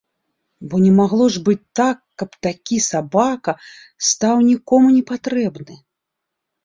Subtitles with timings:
[0.69, 3.51] Бо не магло ж быць так, каб такі сабака
[4.09, 5.75] стаў нікому не патрэбны.